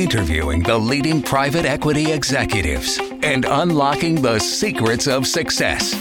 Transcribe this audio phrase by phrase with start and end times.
[0.00, 5.94] interviewing the leading private equity executives and unlocking the secrets of success.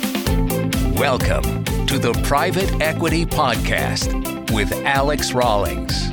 [0.97, 6.07] Welcome to the Private Equity Podcast with Alex Rawlings.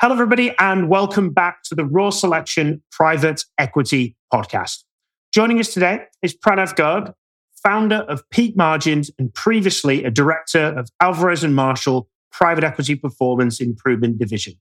[0.00, 4.82] Hello, everybody, and welcome back to the Raw Selection Private Equity Podcast.
[5.32, 7.14] Joining us today is Pranav Garg,
[7.62, 13.60] founder of Peak Margins and previously a director of Alvarez and Marsal Private Equity Performance
[13.60, 14.54] Improvement Division.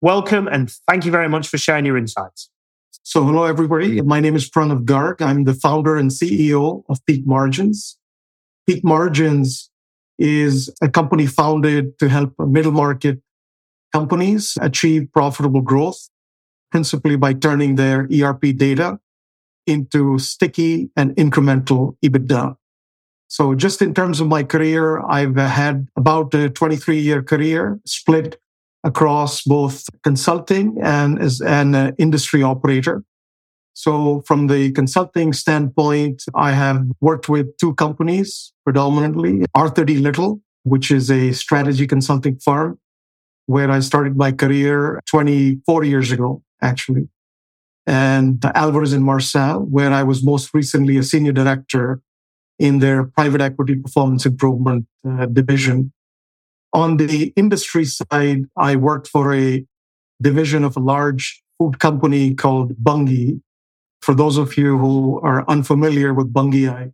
[0.00, 2.50] Welcome and thank you very much for sharing your insights.
[3.02, 4.00] So, hello, everybody.
[4.02, 5.20] My name is Pranav Garg.
[5.22, 7.98] I'm the founder and CEO of Peak Margins.
[8.66, 9.70] Peak Margins
[10.18, 13.20] is a company founded to help middle market
[13.92, 16.08] companies achieve profitable growth,
[16.70, 19.00] principally by turning their ERP data
[19.68, 22.56] into sticky and incremental EBITDA.
[23.28, 28.40] So just in terms of my career, I've had about a 23 year career split
[28.84, 33.02] across both consulting and as an uh, industry operator.
[33.74, 39.98] So from the consulting standpoint, I have worked with two companies predominantly, Arthur D.
[39.98, 42.78] Little, which is a strategy consulting firm
[43.46, 47.08] where I started my career 24 years ago, actually.
[47.88, 52.02] And Alvarez and Marsal, where I was most recently a senior director
[52.58, 55.94] in their private equity performance improvement uh, division.
[56.74, 59.64] On the industry side, I worked for a
[60.20, 63.40] division of a large food company called Bunge.
[64.02, 66.92] For those of you who are unfamiliar with Bunge, I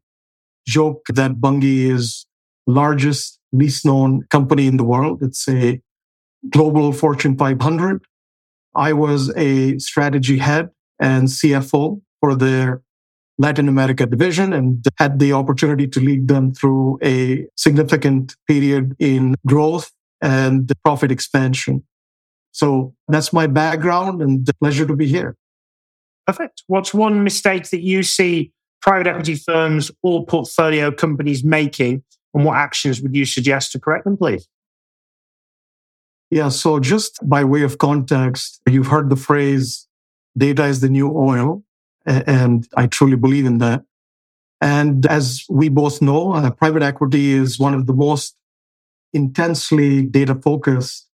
[0.65, 2.25] joke that Bunge is
[2.69, 5.25] largest, least known company in the world.
[5.25, 5.81] It's a
[6.50, 8.00] global Fortune 500.
[8.77, 10.70] I was a strategy head
[11.05, 12.83] and CFO for their
[13.36, 19.34] Latin America division and had the opportunity to lead them through a significant period in
[19.47, 19.91] growth
[20.22, 21.84] and profit expansion.
[22.53, 25.37] So that's my background and a pleasure to be here.
[26.26, 26.62] Perfect.
[26.69, 32.56] What's one mistake that you see private equity firms or portfolio companies making, and what
[32.56, 34.48] actions would you suggest to correct them, please?
[36.31, 39.87] Yeah, so just by way of context, you've heard the phrase
[40.37, 41.62] data is the new oil,
[42.06, 43.84] and I truly believe in that.
[44.61, 48.37] And as we both know, uh, private equity is one of the most
[49.12, 51.09] intensely data focused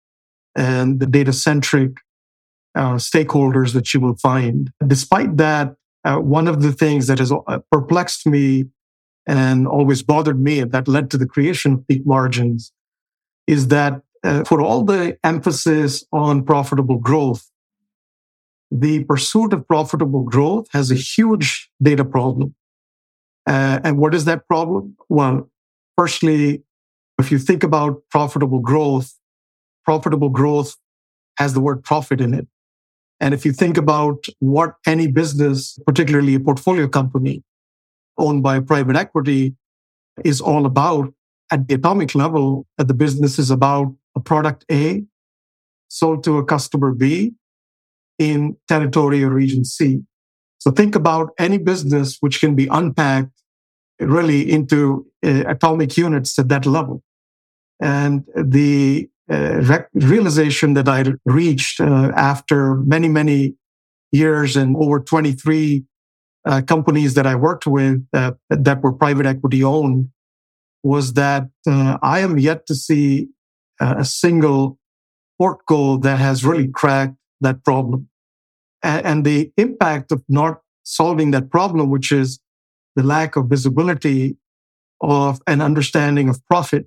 [0.55, 1.93] and data centric
[2.75, 4.71] uh, stakeholders that you will find.
[4.87, 8.65] Despite that, uh, one of the things that has uh, perplexed me
[9.27, 12.73] and always bothered me, and that led to the creation of peak margins,
[13.47, 17.51] is that uh, for all the emphasis on profitable growth,
[18.71, 22.55] the pursuit of profitable growth has a huge data problem.
[23.47, 24.97] Uh, and what is that problem?
[25.09, 25.49] Well,
[25.97, 26.63] firstly,
[27.19, 29.15] if you think about profitable growth,
[29.85, 30.77] profitable growth
[31.39, 32.49] has the word profit in it.
[33.21, 37.43] And if you think about what any business, particularly a portfolio company
[38.19, 39.55] owned by private equity,
[40.25, 41.13] is all about
[41.51, 45.05] at the atomic level, the business is about a product A
[45.89, 47.35] sold to a customer B
[48.19, 50.03] in territory or region C.
[50.59, 53.33] So think about any business which can be unpacked
[54.01, 57.03] really into uh, atomic units at that level.
[57.81, 63.55] And the uh, rec- realization that I reached uh, after many, many
[64.13, 65.85] years and over 23
[66.45, 70.11] uh, companies that I worked with that were private equity owned
[70.85, 73.29] was that uh, I am yet to see
[73.81, 74.79] a single
[75.41, 78.09] portco that has really cracked that problem.
[78.83, 82.39] And the impact of not solving that problem, which is
[82.95, 84.37] the lack of visibility
[85.01, 86.87] of an understanding of profit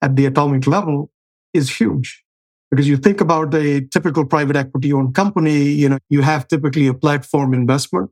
[0.00, 1.10] at the atomic level
[1.54, 2.22] is huge.
[2.70, 6.86] Because you think about a typical private equity owned company, you know, you have typically
[6.86, 8.10] a platform investment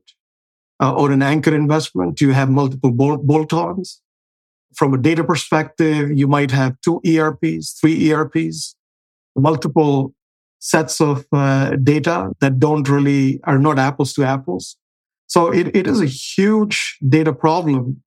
[0.79, 2.21] uh, or an anchor investment.
[2.21, 4.01] You have multiple bolt ons.
[4.75, 8.75] From a data perspective, you might have two ERPs, three ERPs,
[9.35, 10.13] multiple
[10.61, 14.77] sets of uh, data that don't really are not apples to apples.
[15.27, 18.01] So it, it is a huge data problem.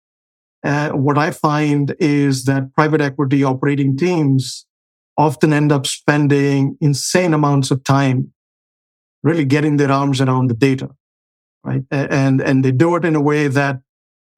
[0.64, 4.66] Uh, what I find is that private equity operating teams
[5.18, 8.32] often end up spending insane amounts of time
[9.22, 10.90] really getting their arms around the data,
[11.64, 11.82] right?
[11.90, 13.80] And, and they do it in a way that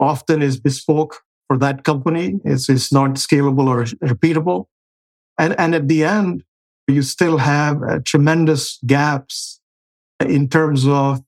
[0.00, 2.34] often is bespoke for that company.
[2.44, 4.66] It's, it's not scalable or repeatable.
[5.38, 6.44] And, and at the end,
[6.88, 9.60] you still have uh, tremendous gaps
[10.20, 11.22] in terms of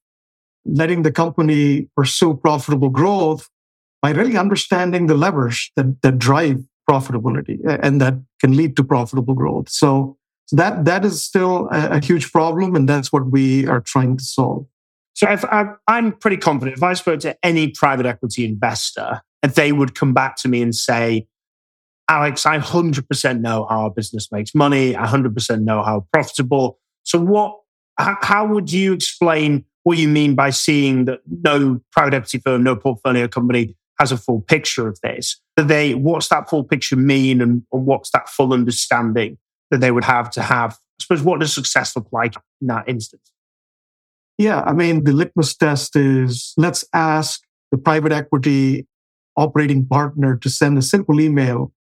[0.64, 3.49] letting the company pursue profitable growth
[4.02, 9.34] by really understanding the levers that, that drive profitability and that can lead to profitable
[9.34, 9.69] growth.
[9.69, 10.16] So,
[10.52, 14.25] that that is still a, a, huge problem, and that's what we are trying to
[14.25, 14.66] solve.
[15.14, 19.94] So I, I'm pretty confident if I spoke to any private equity investor, they would
[19.94, 21.26] come back to me and say,
[22.08, 24.96] Alex, I 100% know how our business makes money.
[24.96, 26.78] I 100% know how profitable.
[27.05, 27.58] So what,
[27.99, 32.76] how would you explain what you mean by seeing that no private equity firm, no
[32.76, 35.40] portfolio company has a full picture of this?
[35.56, 39.37] That they, what's that full picture mean and, and what's that full understanding
[39.70, 40.72] that they would have to have?
[40.72, 43.31] I suppose what does success look like in that instance?
[44.38, 48.87] Yeah, I mean, the litmus test is let's ask the private equity
[49.37, 51.72] operating partner to send a simple email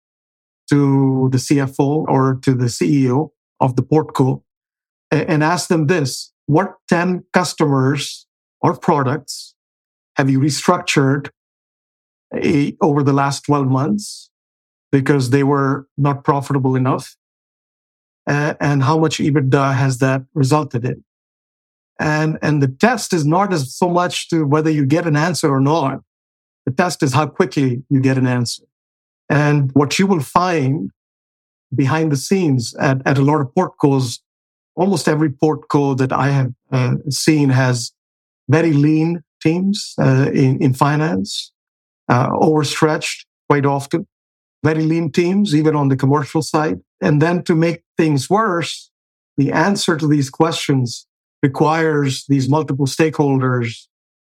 [0.70, 3.30] to the CFO or to the CEO
[3.60, 4.42] of the portco
[5.10, 8.26] and ask them this what 10 customers
[8.60, 9.54] or products
[10.16, 11.30] have you restructured
[12.34, 14.30] a, over the last 12 months
[14.90, 17.16] because they were not profitable enough?
[18.26, 21.04] And how much ebitda has that resulted in?
[21.98, 25.48] And and the test is not as so much to whether you get an answer
[25.48, 26.00] or not.
[26.66, 28.65] The test is how quickly you get an answer
[29.28, 30.90] and what you will find
[31.74, 34.20] behind the scenes at, at a lot of portcos,
[34.76, 37.92] almost every portco that I have uh, seen has
[38.48, 41.52] very lean teams uh, in, in finance,
[42.08, 44.06] uh, overstretched quite often,
[44.64, 46.78] very lean teams, even on the commercial side.
[47.00, 48.90] And then to make things worse,
[49.36, 51.06] the answer to these questions
[51.42, 53.86] requires these multiple stakeholders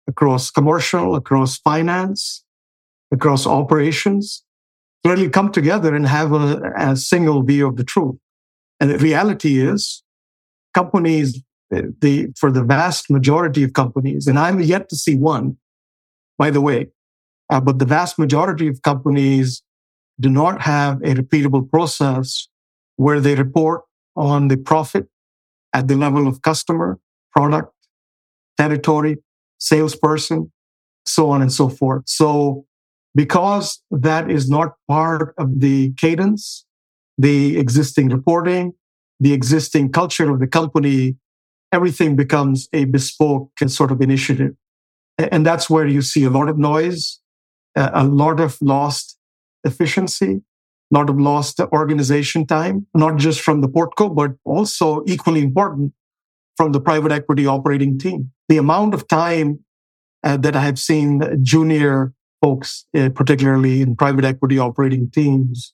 [0.07, 2.43] across commercial, across finance,
[3.11, 4.44] across operations
[5.05, 8.15] really come together and have a, a single view of the truth.
[8.79, 10.03] And the reality is,
[10.73, 15.57] companies, the for the vast majority of companies, and I'm yet to see one,
[16.37, 16.87] by the way,
[17.49, 19.63] uh, but the vast majority of companies
[20.19, 22.47] do not have a repeatable process
[22.97, 23.81] where they report
[24.15, 25.07] on the profit
[25.73, 26.97] at the level of customer,
[27.35, 27.73] product,
[28.57, 29.17] territory,
[29.57, 30.51] salesperson,
[31.05, 32.03] so on and so forth.
[32.05, 32.65] So
[33.15, 36.65] because that is not part of the cadence,
[37.17, 38.73] the existing reporting,
[39.19, 41.15] the existing culture of the company,
[41.71, 44.51] everything becomes a bespoke sort of initiative.
[45.17, 47.19] And that's where you see a lot of noise,
[47.75, 49.17] a lot of lost
[49.63, 50.41] efficiency,
[50.91, 55.93] a lot of lost organization time, not just from the portco, but also equally important
[56.57, 58.31] from the private equity operating team.
[58.49, 59.59] The amount of time
[60.23, 62.13] uh, that I have seen junior
[62.45, 65.73] folks, uh, particularly in private equity operating teams,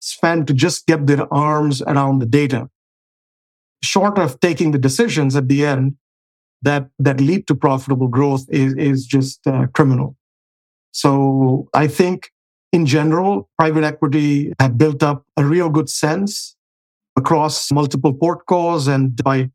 [0.00, 2.60] spend to just get their arms around the data,
[3.82, 5.96] short of taking the decisions at the end
[6.62, 10.16] that that lead to profitable growth is is just uh, criminal.
[10.92, 12.30] So I think
[12.72, 16.56] in general, private equity have built up a real good sense
[17.16, 19.50] across multiple portcos and by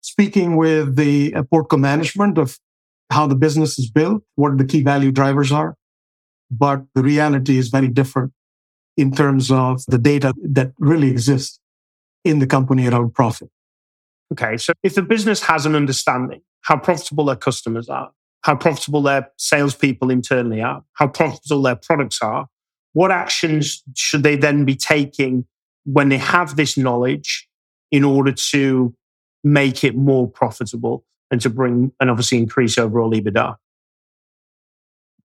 [0.00, 2.58] speaking with the uh, portco management of
[3.10, 5.76] how the business is built, what the key value drivers are,
[6.50, 8.32] but the reality is very different
[8.96, 11.58] in terms of the data that really exists
[12.24, 13.50] in the company around profit.
[14.32, 18.10] Okay, so if the business has an understanding how profitable their customers are,
[18.42, 22.46] how profitable their salespeople internally are, how profitable their products are,
[22.92, 25.44] what actions should they then be taking
[25.84, 27.48] when they have this knowledge
[27.90, 28.94] in order to
[29.42, 33.56] make it more profitable and to bring and obviously increase overall EBITDA?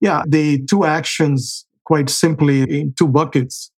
[0.01, 3.71] Yeah, the two actions, quite simply, in two buckets.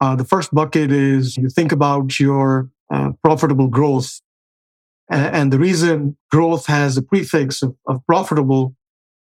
[0.00, 4.20] Uh, the first bucket is you think about your uh, profitable growth.
[5.08, 8.74] And, the reason growth has a prefix of, of profitable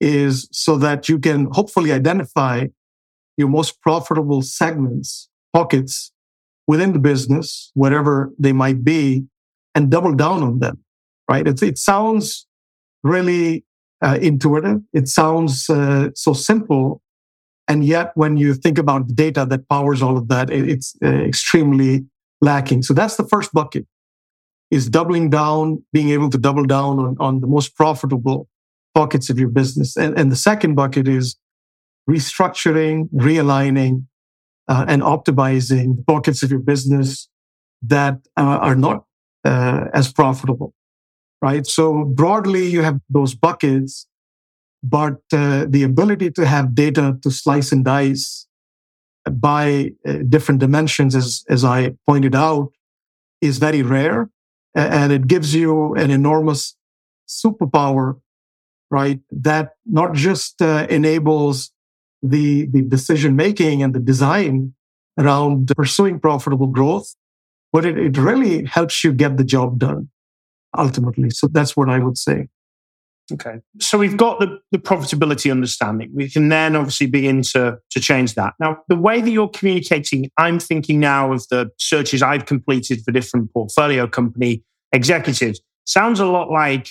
[0.02, 2.66] is so that you can hopefully identify
[3.38, 6.12] your most profitable segments, pockets
[6.68, 9.26] within the business, whatever they might be,
[9.76, 10.80] and double down on them,
[11.30, 11.48] right?
[11.48, 12.48] It sounds
[13.04, 13.64] really
[14.02, 14.82] uh, intuitive.
[14.94, 17.02] It sounds uh, so simple.
[17.68, 20.96] And yet, when you think about the data that powers all of that, it, it's
[21.04, 22.06] uh, extremely
[22.42, 22.84] lacking.
[22.84, 23.86] So that's the first bucket
[24.70, 28.50] is doubling down, being able to double down on, on the most profitable
[28.94, 29.96] pockets of your business.
[29.96, 31.38] And, and the second bucket is
[32.10, 34.06] restructuring, realigning,
[34.68, 37.30] uh, and optimizing the pockets of your business
[37.82, 39.06] that uh, are not
[39.46, 40.74] uh, as profitable
[41.42, 41.66] right?
[41.66, 44.08] So broadly, you have those buckets,
[44.84, 48.48] but uh, the ability to have data to slice and dice
[49.30, 52.72] by uh, different dimensions, as, as I pointed out,
[53.42, 54.30] is very rare.
[54.74, 56.76] And it gives you an enormous
[57.28, 58.20] superpower,
[58.92, 59.20] right?
[59.32, 61.72] That not just uh, enables
[62.22, 64.74] the, the decision making and the design
[65.18, 67.16] around pursuing profitable growth,
[67.74, 70.10] but it, it really helps you get the job done
[70.78, 71.30] ultimately.
[71.30, 72.48] So that's what I would say.
[73.32, 73.58] Okay.
[73.82, 76.12] So we've got the, the profitability understanding.
[76.14, 78.54] We can then obviously begin to, to change that.
[78.60, 83.12] Now, the way that you're communicating, I'm thinking now of the searches I've completed for
[83.12, 85.60] different portfolio company executives.
[85.84, 86.90] Sounds a lot like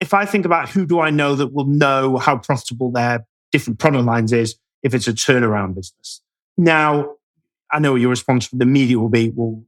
[0.00, 3.78] if I think about who do I know that will know how profitable their different
[3.78, 6.20] product lines is if it's a turnaround business.
[6.56, 7.14] Now,
[7.72, 9.62] I know your response from the media will be, well,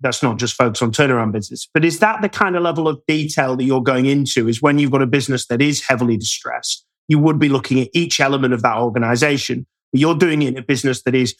[0.00, 1.68] that's not just focused on turnaround business.
[1.72, 4.48] But is that the kind of level of detail that you're going into?
[4.48, 7.88] Is when you've got a business that is heavily distressed, you would be looking at
[7.92, 11.34] each element of that organization, but you're doing it in a business that is,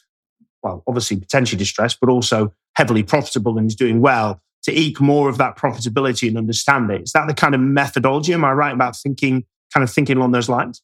[0.63, 5.29] well, obviously potentially distressed, but also heavily profitable and is doing well to eke more
[5.29, 7.03] of that profitability and understand it.
[7.03, 8.35] Is that the kind of methodology?
[8.35, 10.83] Am I right about thinking, kind of thinking along those lines?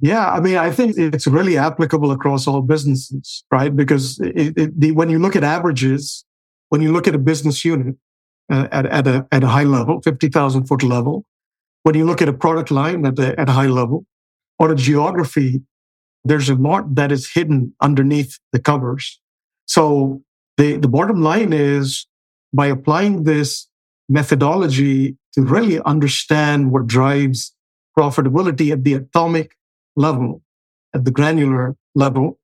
[0.00, 3.74] Yeah, I mean, I think it's really applicable across all businesses, right?
[3.74, 6.24] Because it, it, the, when you look at averages,
[6.74, 7.94] when you look at a business unit
[8.50, 11.24] uh, at, at, a, at a high level, 50,000 foot level,
[11.84, 14.04] when you look at a product line at a, at a high level
[14.58, 15.62] or a geography,
[16.24, 19.20] there's a lot that is hidden underneath the covers.
[19.66, 20.22] So
[20.56, 22.08] the, the bottom line is
[22.52, 23.68] by applying this
[24.08, 27.54] methodology to really understand what drives
[27.96, 29.56] profitability at the atomic
[29.94, 30.42] level,
[30.92, 32.40] at the granular level,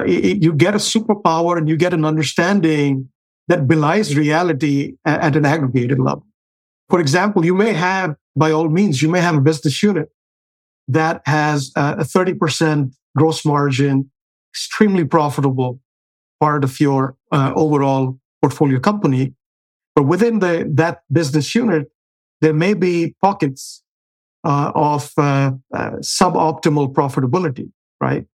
[0.00, 3.08] it, you get a superpower and you get an understanding
[3.50, 6.24] that belies reality at, an aggregated level.
[6.88, 10.08] For example, you may have, by all means, you may have a business unit
[10.86, 14.08] that has a 30% gross margin,
[14.52, 15.80] extremely profitable
[16.38, 19.34] part of your uh, overall portfolio company.
[19.96, 21.90] But within the, that business unit,
[22.40, 23.82] there may be pockets
[24.44, 28.26] uh, of uh, uh, suboptimal profitability, right?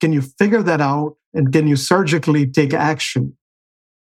[0.00, 3.35] Can you figure that out and can you surgically take action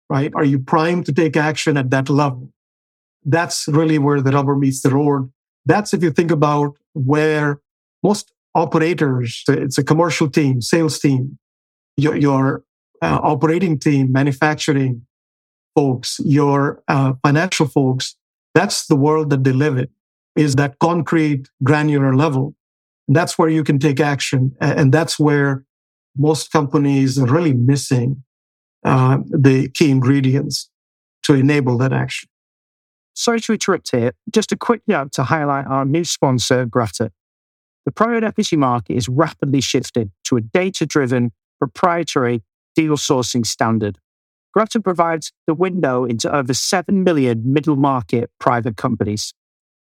[0.09, 0.31] right?
[0.35, 2.51] Are you primed to take action at that level?
[3.25, 5.31] That's really where the rubber meets the road.
[5.65, 7.61] That's if you think about where
[8.03, 11.39] most operators, it's a commercial team, sales team,
[11.97, 12.63] your, your
[13.01, 15.05] uh, operating team, manufacturing
[15.75, 18.15] folks, your uh, financial folks,
[18.53, 19.87] that's the world that they live in,
[20.35, 22.55] is that concrete, granular level.
[23.07, 24.55] That's where you can take action.
[24.61, 25.65] And that's where
[26.15, 28.23] most companies are really missing
[28.85, 30.69] uh, the key ingredients
[31.23, 32.29] to enable that action.
[33.15, 34.13] Sorry to interrupt here.
[34.31, 37.11] Just a quick note to highlight our new sponsor, Grata.
[37.85, 42.43] The private equity market is rapidly shifting to a data driven, proprietary
[42.75, 43.99] deal sourcing standard.
[44.53, 49.33] Grata provides the window into over 7 million middle market private companies.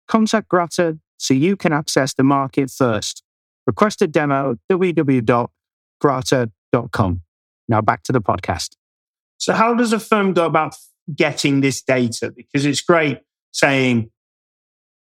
[0.08, 3.24] Contact Grata so you can access the market first.
[3.68, 7.22] Request a demo www.grata.com.
[7.67, 8.75] Now back to the podcast.
[9.38, 10.75] So, how does a firm go about
[11.13, 12.31] getting this data?
[12.36, 13.19] Because it's great
[13.51, 14.10] saying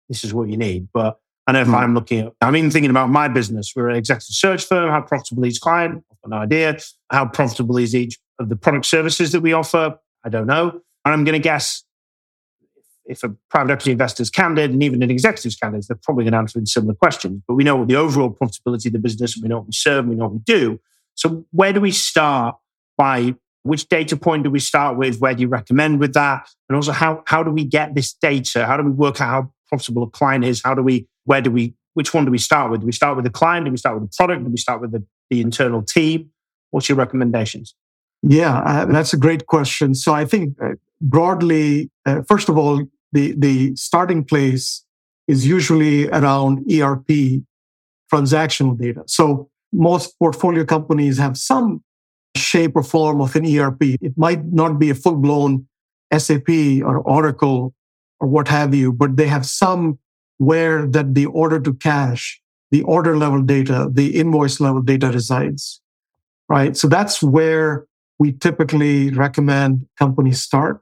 [0.10, 1.76] this is what you need, but I know if mm.
[1.76, 3.72] I'm looking at, I'm even thinking about my business.
[3.76, 4.90] We're an executive search firm.
[4.90, 6.04] How profitable is client?
[6.12, 6.78] I've got no idea.
[7.10, 9.98] How profitable is each of the product services that we offer?
[10.26, 10.82] I don't know.
[11.06, 11.84] And I'm going to guess
[13.06, 16.34] if a private equity investor is candid and even an executive's candid, they're probably going
[16.34, 17.42] to answer in similar questions.
[17.48, 20.00] But we know what the overall profitability of the business, we know what we serve,
[20.00, 20.80] and we know what we do.
[21.18, 22.56] So where do we start
[22.98, 25.20] by which data point do we start with?
[25.20, 26.48] Where do you recommend with that?
[26.70, 28.66] And also how, how do we get this data?
[28.66, 30.62] How do we work out how profitable a client is?
[30.64, 32.82] How do we, where do we, which one do we start with?
[32.82, 33.66] Do we start with the client?
[33.66, 34.46] Do we start with the product?
[34.46, 36.30] Do we start with the, the internal team?
[36.72, 37.76] What's your recommendations?
[38.22, 39.96] Yeah, uh, that's a great question.
[39.96, 44.84] So I think uh, broadly, uh, first of all, the, the starting place
[45.28, 47.42] is usually around ERP
[48.12, 49.04] transactional data.
[49.08, 51.84] So most portfolio companies have some
[52.36, 53.82] shape or form of an ERP.
[54.02, 55.68] It might not be a full blown
[56.16, 56.50] SAP
[56.84, 57.74] or Oracle
[58.20, 60.00] or what have you, but they have some
[60.38, 65.82] where that the order to cash, the order level data, the invoice level data resides.
[66.50, 66.78] Right.
[66.78, 67.86] So that's where
[68.20, 70.82] we typically recommend companies start.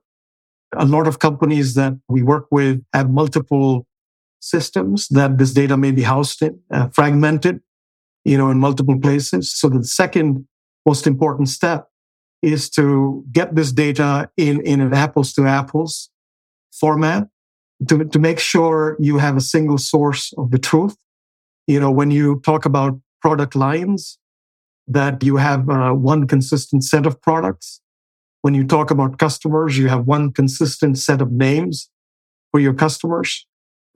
[0.78, 3.88] A lot of companies that we work with have multiple
[4.40, 7.62] systems that this data may be housed in, uh, fragmented
[8.26, 9.54] you know, in multiple places.
[9.54, 10.48] So the second
[10.86, 11.88] most important step
[12.42, 16.10] is to get this data in, in an apples to apples
[16.74, 17.28] format
[17.88, 20.96] to, to make sure you have a single source of the truth.
[21.68, 24.18] You know, when you talk about product lines,
[24.88, 27.82] that you have uh, one consistent set of products.
[28.42, 31.90] When you talk about customers, you have one consistent set of names
[32.52, 33.48] for your customers.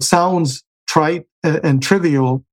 [0.01, 2.43] Sounds trite and trivial,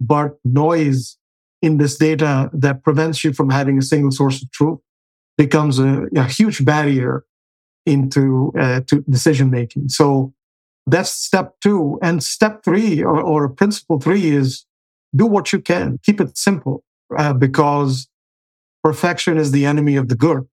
[0.00, 1.16] but noise
[1.60, 4.78] in this data that prevents you from having a single source of truth
[5.36, 7.24] becomes a, a huge barrier
[7.86, 9.88] into uh, to decision making.
[9.88, 10.34] So
[10.86, 11.98] that's step two.
[12.02, 14.66] And step three, or, or principle three, is
[15.14, 15.98] do what you can.
[16.02, 16.84] Keep it simple,
[17.16, 18.08] uh, because
[18.84, 20.46] perfection is the enemy of the good,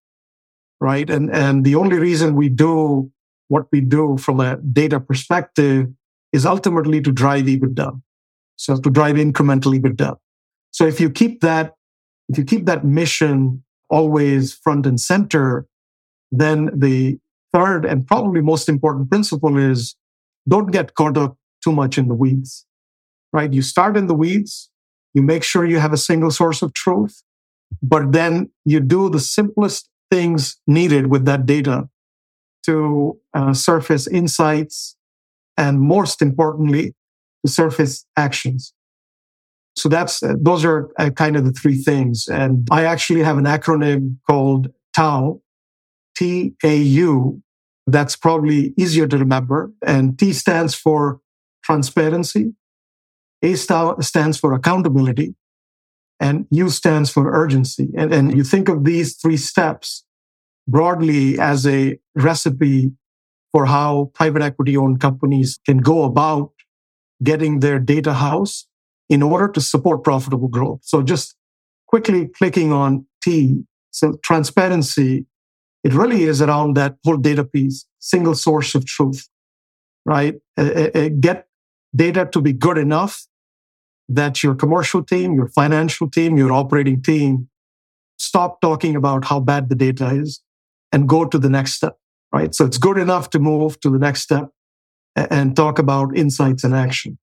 [0.79, 1.09] right?
[1.09, 3.11] And and the only reason we do
[3.47, 5.87] what we do from a data perspective
[6.33, 8.01] is ultimately to drive EBITDA.
[8.57, 10.17] So to drive incremental EBITDA.
[10.71, 11.75] So if you keep that,
[12.29, 15.67] if you keep that mission always front and center,
[16.31, 17.19] then the
[17.53, 19.95] third and probably most important principle is
[20.47, 22.65] don't get caught up too much in the weeds,
[23.31, 23.51] right?
[23.53, 24.69] You start in the weeds,
[25.13, 27.23] you make sure you have a single source of truth,
[27.81, 31.89] but then you do the simplest things needed with that data
[32.65, 34.95] to uh, surface insights
[35.57, 36.93] and most importantly,
[37.45, 38.73] surface actions.
[39.75, 42.27] So that's, uh, those are uh, kind of the three things.
[42.27, 45.41] And I actually have an acronym called TAU,
[46.17, 47.41] T-A-U.
[47.87, 49.71] That's probably easier to remember.
[49.85, 51.19] And T stands for
[51.63, 52.53] transparency.
[53.43, 55.35] A stands for accountability
[56.19, 57.89] and U stands for urgency.
[57.95, 60.05] And, and you think of these three steps
[60.67, 62.91] broadly as a recipe
[63.51, 66.51] for how private equity owned companies can go about
[67.23, 68.67] getting their data house
[69.09, 70.79] in order to support profitable growth.
[70.83, 71.35] So just
[71.87, 73.63] quickly clicking on T.
[73.91, 75.25] So transparency,
[75.83, 79.29] it really is around that whole data piece, single source of truth,
[80.05, 80.35] right?
[80.57, 81.47] Uh, uh, get
[81.95, 83.25] data to be good enough
[84.09, 87.49] that your commercial team, your financial team, your operating team
[88.17, 90.41] stop talking about how bad the data is
[90.91, 91.97] and go to the next step,
[92.31, 92.55] right?
[92.55, 94.49] So it's good enough to move to the next step
[95.15, 97.17] and talk about insights and action.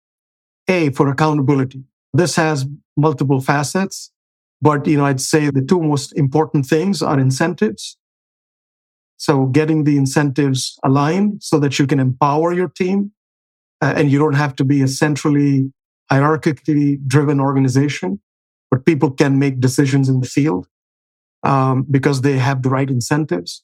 [0.67, 1.83] A for accountability.
[2.13, 4.11] This has multiple facets,
[4.61, 7.97] but you know, I'd say the two most important things are incentives.
[9.17, 13.11] So getting the incentives aligned so that you can empower your team
[13.81, 15.73] uh, and you don't have to be a centrally
[16.11, 18.19] hierarchically driven organization,
[18.71, 20.67] but people can make decisions in the field
[21.43, 23.63] um, because they have the right incentives.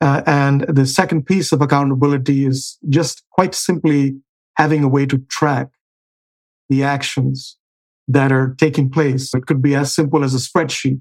[0.00, 4.16] Uh, and the second piece of accountability is just quite simply
[4.56, 5.68] having a way to track
[6.68, 7.56] the actions
[8.08, 9.32] that are taking place.
[9.34, 11.00] It could be as simple as a spreadsheet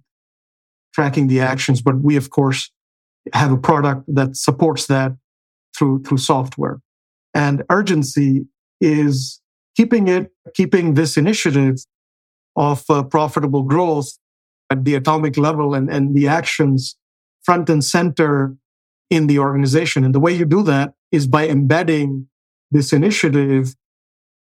[0.94, 2.72] tracking the actions, but we, of course,
[3.34, 5.12] have a product that supports that
[5.78, 6.80] through, through software.
[7.34, 8.46] And urgency
[8.80, 9.42] is
[9.76, 11.76] keeping it, keeping this initiative
[12.56, 14.18] of uh, profitable growth
[14.70, 16.96] at the atomic level and, and the actions
[17.44, 18.56] front and center
[19.10, 20.04] in the organization.
[20.04, 22.28] And the way you do that is by embedding
[22.72, 23.76] this initiative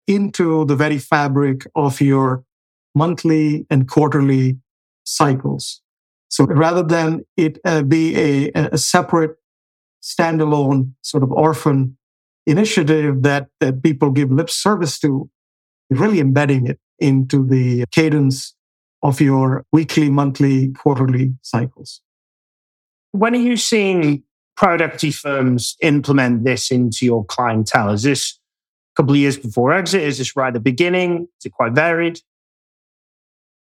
[0.07, 2.44] into the very fabric of your
[2.94, 4.59] monthly and quarterly
[5.05, 5.81] cycles.
[6.29, 9.37] So rather than it uh, be a, a separate
[10.03, 11.96] standalone sort of orphan
[12.46, 15.31] initiative that, that people give lip service to,
[15.90, 18.55] really embedding it into the cadence
[19.03, 22.00] of your weekly, monthly, quarterly cycles.
[23.12, 24.24] When are you seeing
[24.56, 27.90] private equity firms implement this into your clientele?
[27.90, 28.38] Is this
[28.92, 30.02] a couple of years before exit?
[30.02, 31.28] Is this right at the beginning?
[31.38, 32.20] Is it quite varied?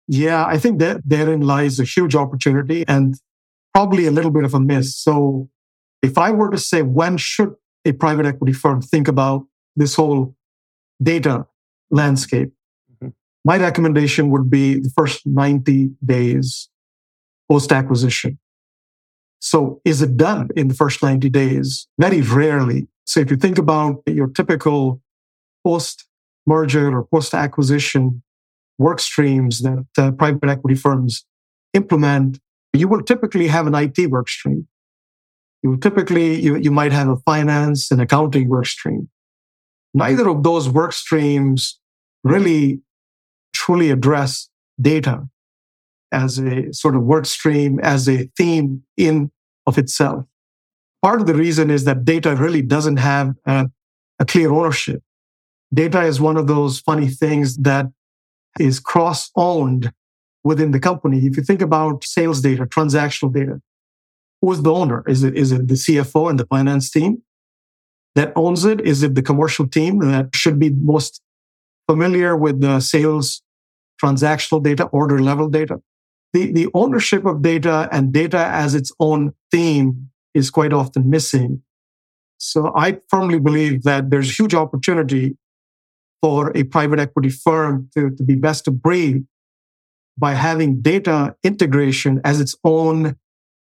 [0.07, 3.15] Yeah, I think that therein lies a huge opportunity and
[3.75, 4.97] probably a little bit of a miss.
[4.97, 5.51] So
[6.03, 9.47] if I were to say, when should a private equity firm think about
[9.77, 10.35] this whole
[11.03, 11.47] data
[11.91, 12.53] landscape?
[12.91, 13.09] Mm-hmm.
[13.45, 16.71] My recommendation would be the first 90 days
[17.51, 18.39] post acquisition.
[19.41, 21.87] So is it done in the first 90 days?
[21.99, 22.89] Very rarely.
[23.07, 25.01] So if you think about your typical
[25.65, 26.07] post
[26.47, 28.23] merger or post acquisition
[28.79, 31.25] work streams that uh, private equity firms
[31.75, 32.39] implement,
[32.73, 34.67] you will typically have an IT work stream.
[35.63, 39.09] You will typically, you, you might have a finance and accounting work stream.
[39.95, 41.81] Neither of those work streams
[42.23, 42.81] really
[43.53, 44.49] truly address
[44.81, 45.29] data
[46.13, 49.31] as a sort of work stream, as a theme in
[49.67, 50.25] of itself.
[51.03, 53.69] Part of the reason is that data really doesn't have a,
[54.19, 55.03] a clear ownership
[55.73, 57.87] data is one of those funny things that
[58.59, 59.93] is cross owned
[60.45, 61.19] within the company.
[61.27, 63.61] If you think about sales data, transactional data,
[64.41, 65.05] who's the owner?
[65.07, 67.23] Is it, is it the CFO and the finance team
[68.15, 68.81] that owns it?
[68.81, 71.21] Is it the commercial team that should be most
[71.89, 73.43] familiar with the sales
[74.03, 75.81] transactional data, order level data?
[76.33, 81.63] The, the ownership of data and data as its own theme is quite often missing.
[82.39, 85.37] So I firmly believe that there's huge opportunity
[86.23, 89.25] for a private equity firm to, to be best of breed
[90.17, 93.17] by having data integration as its own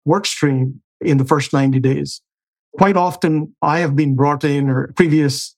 [0.06, 2.22] work stream in the first 90 days.
[2.78, 5.56] Quite often, I have been brought in, or previous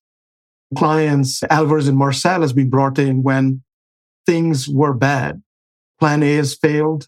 [0.78, 3.64] clients, Alvarez and Marsal has been brought in when
[4.26, 5.42] things were bad.
[6.02, 7.08] Plan A has failed.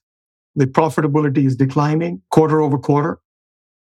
[0.56, 3.20] The profitability is declining quarter over quarter.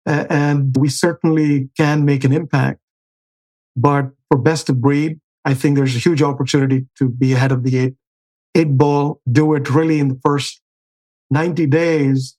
[0.05, 2.79] And we certainly can make an impact.
[3.75, 7.63] But for best of breed, I think there's a huge opportunity to be ahead of
[7.63, 7.95] the eight,
[8.53, 10.61] eight ball, do it really in the first
[11.31, 12.37] 90 days.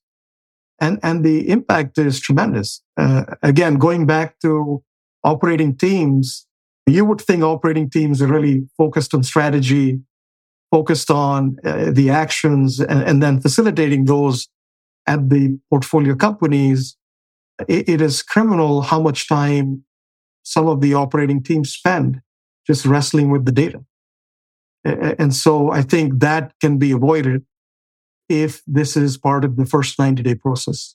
[0.81, 2.83] And, and the impact is tremendous.
[2.97, 4.83] Uh, again, going back to
[5.25, 6.47] operating teams,
[6.87, 10.01] you would think operating teams are really focused on strategy,
[10.71, 14.49] focused on uh, the actions, and, and, then facilitating those
[15.07, 16.97] at the portfolio companies.
[17.69, 19.85] it, it is criminal how much time
[20.43, 22.21] some of the operating teams spend
[22.67, 23.81] just wrestling with the data.
[24.85, 27.45] And so I think that can be avoided
[28.31, 30.95] if this is part of the first 90 day process.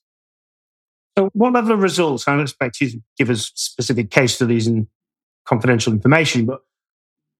[1.17, 2.27] So, what level of results?
[2.27, 4.87] I don't expect you to give us specific case studies and
[5.45, 6.61] confidential information, but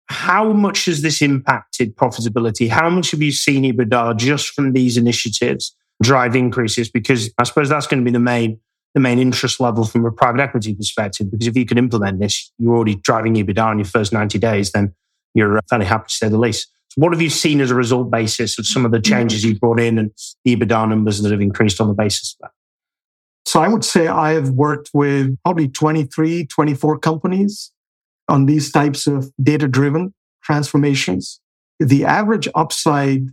[0.08, 2.70] how much has this impacted profitability?
[2.70, 6.89] How much have you seen EBITDA just from these initiatives drive increases?
[6.89, 8.60] Because I suppose that's going to be the main
[8.94, 11.30] the main interest level from a private equity perspective.
[11.30, 14.72] Because if you can implement this, you're already driving EBITDA in your first 90 days,
[14.72, 14.96] then
[15.34, 16.72] you're uh, fairly happy to say the least.
[16.88, 19.60] So what have you seen as a result basis of some of the changes you
[19.60, 20.12] brought in and
[20.46, 22.52] the EBITDA numbers that have increased on the basis of that?
[23.46, 27.72] So I would say I have worked with probably 23, 24 companies
[28.28, 31.40] on these types of data driven transformations.
[31.80, 33.28] The average upside,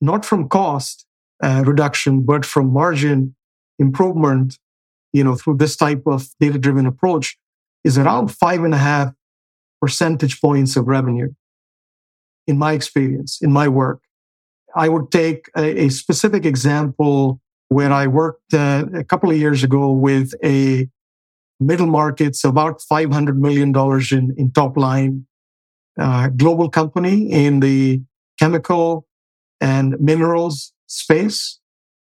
[0.00, 1.06] not from cost
[1.42, 3.34] uh, reduction, but from margin
[3.78, 4.58] improvement,
[5.12, 7.36] you know, through this type of data driven approach
[7.84, 9.12] is around five and a half
[9.80, 11.30] percentage points of revenue.
[12.46, 14.00] In my experience, in my work,
[14.74, 19.62] I would take a, a specific example where I worked uh, a couple of years
[19.62, 20.88] ago with a
[21.60, 23.72] middle markets, about $500 million
[24.12, 25.26] in, in top line
[25.98, 28.00] uh, global company in the
[28.38, 29.06] chemical
[29.60, 31.58] and minerals space.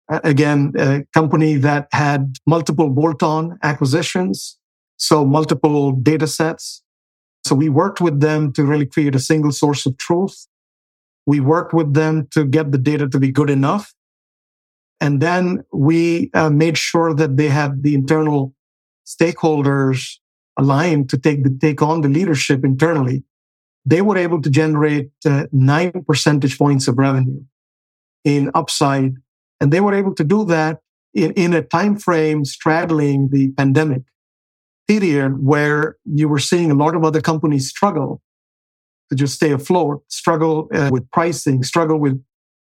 [0.09, 4.57] again, a company that had multiple bolt on acquisitions,
[4.97, 6.83] so multiple data sets.
[7.45, 10.47] So we worked with them to really create a single source of truth.
[11.25, 13.93] We worked with them to get the data to be good enough.
[14.99, 18.53] And then we uh, made sure that they had the internal
[19.09, 20.17] stakeholders
[20.57, 23.23] aligned to take the, take on the leadership internally,
[23.85, 27.41] they were able to generate uh, nine percentage points of revenue
[28.23, 29.13] in upside,
[29.59, 30.79] and they were able to do that
[31.13, 34.03] in, in a time frame straddling the pandemic
[34.87, 38.21] period where you were seeing a lot of other companies struggle
[39.09, 42.21] to just stay afloat, struggle uh, with pricing, struggle with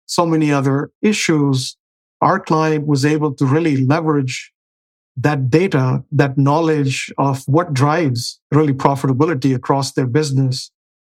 [0.06, 1.78] so many other issues.
[2.22, 4.52] Our client was able to really leverage
[5.18, 10.72] that data, that knowledge of what drives really profitability across their business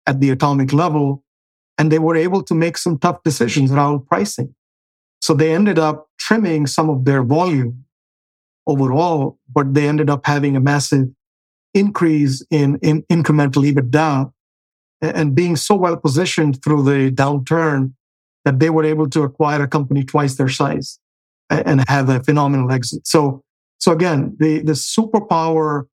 [0.07, 1.23] at the atomic level.
[1.77, 4.53] And they were able to make some tough decisions around pricing.
[5.21, 7.85] So they ended up trimming some of their volume
[8.67, 11.07] overall, but they ended up having a massive
[11.73, 14.31] increase in, in incremental EBITDA
[15.01, 17.93] and being so well positioned through the downturn
[18.45, 20.99] that they were able to acquire a company twice their size
[21.49, 23.05] and have a phenomenal exit.
[23.05, 23.43] So
[23.81, 25.87] so again, the, the superpower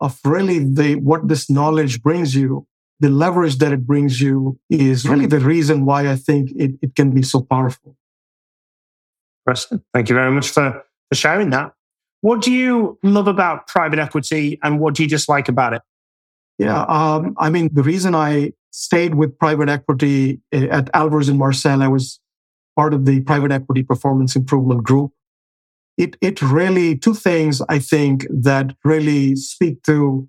[0.00, 2.66] of really the, what this knowledge brings you,
[2.98, 6.96] the leverage that it brings you is really the reason why I think it, it
[6.96, 7.96] can be so powerful.
[9.46, 11.72] Preston, thank you very much for, for sharing that.
[12.22, 15.82] What do you love about private equity and what do you dislike about it?
[16.58, 21.38] Yeah, um, I mean, the reason I stayed with private equity eh, at Alvarez and
[21.38, 22.18] Marsal, I was
[22.74, 25.12] part of the private equity performance improvement group
[25.98, 30.28] it it really two things I think that really speak to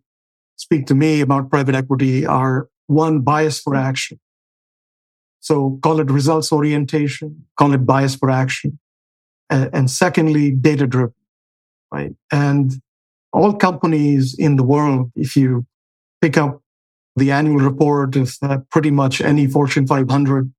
[0.57, 4.19] speak to me about private equity are one bias for action.
[5.39, 8.79] So call it results orientation, call it bias for action,
[9.49, 11.13] and, and secondly data driven,
[11.93, 12.13] right?
[12.31, 12.73] And
[13.31, 15.65] all companies in the world, if you
[16.19, 16.61] pick up
[17.15, 20.51] the annual report of uh, pretty much any Fortune 500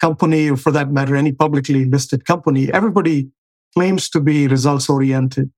[0.00, 3.30] company, or for that matter, any publicly listed company, everybody
[3.74, 5.50] claims to be results oriented.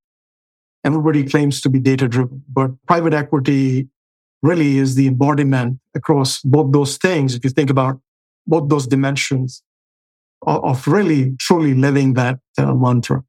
[0.85, 3.89] Everybody claims to be data driven, but private equity
[4.43, 7.35] really is the embodiment across both those things.
[7.35, 8.01] If you think about
[8.47, 9.63] both those dimensions
[10.47, 13.23] of, of really truly living that uh, mantra.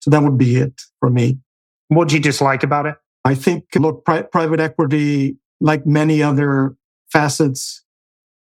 [0.00, 1.38] So that would be it for me.
[1.88, 2.96] What do you dislike about it?
[3.24, 6.76] I think, look, pri- private equity, like many other
[7.12, 7.84] facets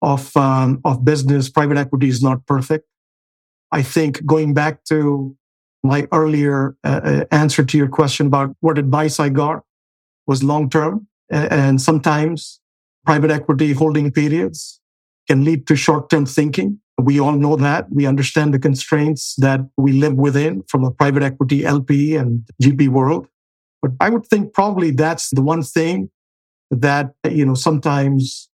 [0.01, 2.87] of um, of business, private equity is not perfect.
[3.71, 5.35] I think going back to
[5.83, 9.63] my earlier uh, uh answer to your question about what advice I got
[10.27, 11.07] was long term.
[11.29, 12.59] And sometimes
[13.05, 14.81] private equity holding periods
[15.27, 16.79] can lead to short term thinking.
[16.97, 17.87] We all know that.
[17.89, 22.89] We understand the constraints that we live within from a private equity LP and GP
[22.89, 23.27] world.
[23.81, 26.11] But I would think probably that's the one thing
[26.69, 28.49] that, you know, sometimes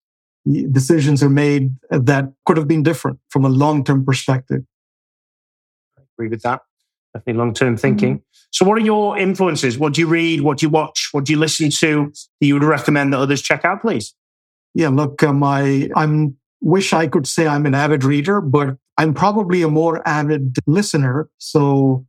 [0.71, 4.63] decisions are made that could have been different from a long term perspective.
[5.97, 6.61] I agree with that.
[7.13, 8.15] Definitely long term thinking.
[8.15, 8.23] Mm-hmm.
[8.51, 9.77] So, what are your influences?
[9.77, 10.41] What do you read?
[10.41, 11.09] What do you watch?
[11.11, 14.13] What do you listen to that you would recommend that others check out, please?
[14.73, 19.13] Yeah, look, uh, my I'm wish I could say I'm an avid reader, but I'm
[19.13, 21.29] probably a more avid listener.
[21.37, 22.05] So,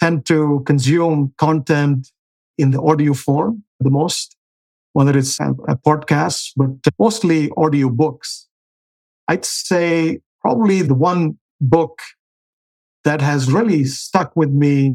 [0.00, 2.10] tend to consume content
[2.56, 4.36] in the audio form the most
[4.98, 8.48] whether it's a, a podcast, but mostly audio books.
[9.28, 12.00] I'd say probably the one book
[13.08, 14.92] that has really stuck with me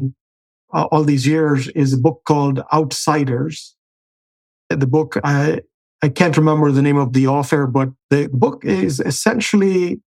[0.72, 3.74] uh, all these years is a book called Outsiders.
[4.70, 5.62] The book, I,
[6.00, 10.00] I can't remember the name of the author, but the book is essentially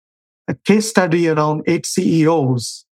[0.48, 2.86] a case study around eight CEOs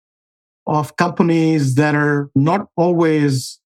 [0.65, 3.60] of companies that are not always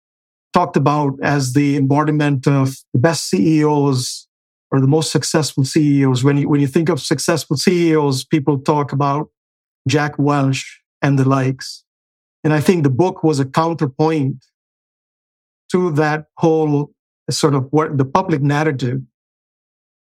[0.51, 4.27] talked about as the embodiment of the best CEOs
[4.71, 6.23] or the most successful CEOs.
[6.23, 9.29] When you, when you think of successful CEOs, people talk about
[9.87, 11.83] Jack Welch and the likes.
[12.43, 14.43] And I think the book was a counterpoint
[15.71, 16.91] to that whole
[17.29, 19.01] sort of what the public narrative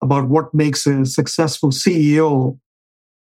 [0.00, 2.58] about what makes a successful CEO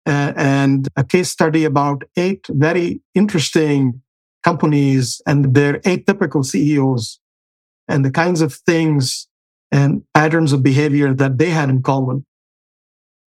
[0.06, 4.02] uh, and a case study about eight very interesting
[4.42, 7.20] companies and their atypical CEOs
[7.86, 9.28] and the kinds of things
[9.70, 12.24] and patterns of behavior that they had in common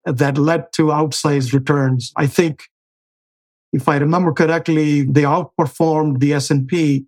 [0.05, 2.13] that led to outsized returns.
[2.17, 2.70] I think
[3.73, 7.07] if I remember correctly, they outperformed the S&P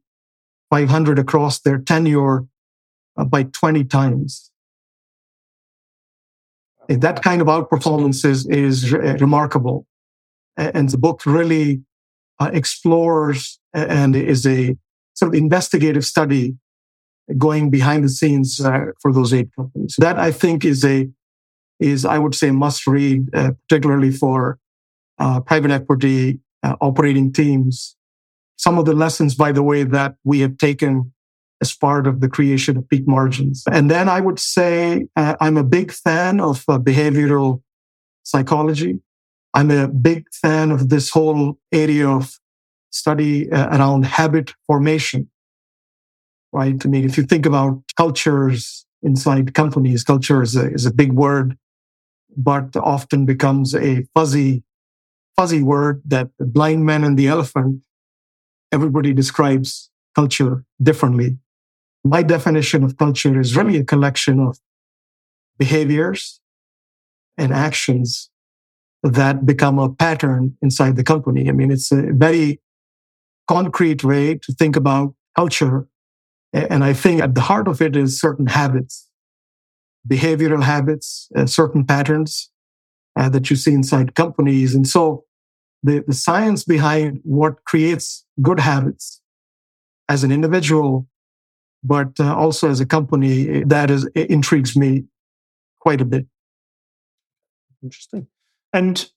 [0.71, 2.45] 500 across their tenure
[3.17, 4.51] uh, by 20 times.
[6.89, 9.87] That kind of outperformance is, is remarkable.
[10.57, 11.83] And the book really
[12.39, 14.77] uh, explores and is a
[15.15, 16.57] sort of investigative study
[17.39, 19.95] going behind the scenes uh, for those eight companies.
[19.99, 21.09] That I think is a
[21.81, 24.59] is I would say must read, uh, particularly for
[25.19, 27.97] uh, private equity uh, operating teams.
[28.57, 31.13] Some of the lessons, by the way, that we have taken
[31.61, 33.63] as part of the creation of peak margins.
[33.71, 37.63] And then I would say uh, I'm a big fan of uh, behavioral
[38.25, 39.01] psychology.
[39.55, 42.39] I'm a big fan of this whole area of
[42.91, 45.31] study around habit formation
[46.53, 46.85] right?
[46.85, 51.13] I mean, if you think about cultures inside companies, culture is a, is a big
[51.13, 51.57] word,
[52.37, 54.63] but often becomes a fuzzy,
[55.37, 57.85] fuzzy word that the blind man and the elephant,
[58.71, 61.39] everybody describes culture differently.
[62.05, 64.59] My definition of culture is really a collection of
[65.59, 66.41] behaviors
[67.39, 68.31] and actions
[69.03, 71.49] that become a pattern inside the company.
[71.49, 72.61] I mean, it's a very
[73.49, 75.87] concrete way to think about culture
[76.53, 79.09] and I think at the heart of it is certain habits,
[80.07, 82.51] behavioral habits, uh, certain patterns
[83.17, 84.75] uh, that you see inside companies.
[84.75, 85.25] And so
[85.83, 89.21] the, the science behind what creates good habits
[90.09, 91.09] as an individual,
[91.83, 95.05] but uh, also as a company, that is intrigues me
[95.81, 96.27] quite a bit.
[97.83, 98.29] Interesting.
[98.73, 99.11] And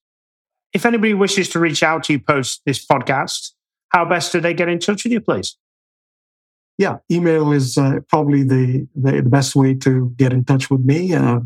[0.73, 3.51] if anybody wishes to reach out to you post this podcast,
[3.89, 5.55] how best do they get in touch with you, please?
[6.77, 10.81] yeah, email is uh, probably the, the, the best way to get in touch with
[10.81, 11.13] me.
[11.13, 11.39] Uh,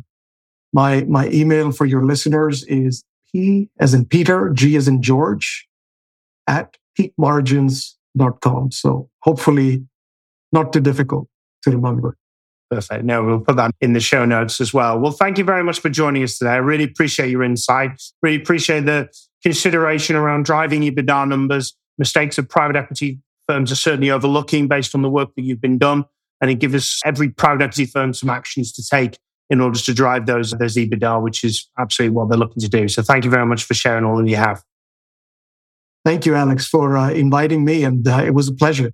[0.74, 5.68] my my email for your listeners is p as in Peter, g as in George,
[6.48, 8.72] at peakmargins.com.
[8.72, 9.86] So hopefully,
[10.52, 11.28] not too difficult
[11.64, 12.18] to remember.
[12.70, 13.04] Perfect.
[13.04, 15.00] No, we'll put that in the show notes as well.
[15.00, 16.52] Well, thank you very much for joining us today.
[16.52, 18.00] I really appreciate your insight.
[18.22, 19.10] Really appreciate the
[19.44, 25.02] consideration around driving EBITDA numbers, mistakes of private equity firms are certainly overlooking based on
[25.02, 26.06] the work that you've been done.
[26.42, 29.18] And it gives us every private equity firm some actions to take
[29.50, 32.88] in order to drive those, those EBITDA, which is absolutely what they're looking to do.
[32.88, 34.64] So thank you very much for sharing all that you have.
[36.06, 37.84] Thank you, Alex, for uh, inviting me.
[37.84, 38.94] And uh, it was a pleasure.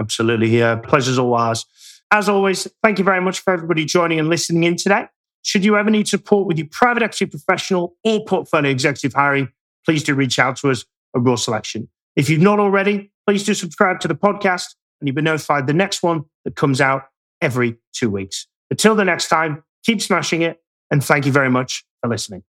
[0.00, 0.58] Absolutely.
[0.58, 0.76] Yeah.
[0.76, 1.66] Pleasure's all ours.
[2.10, 5.06] As always, thank you very much for everybody joining and listening in today.
[5.42, 9.48] Should you ever need support with your private equity professional or portfolio executive hiring,
[9.84, 10.84] please do reach out to us
[11.16, 11.88] at Raw Selection.
[12.16, 15.72] If you've not already, please do subscribe to the podcast and you'll be notified the
[15.72, 17.04] next one that comes out
[17.40, 18.46] every two weeks.
[18.70, 22.44] Until the next time, keep smashing it and thank you very much for listening.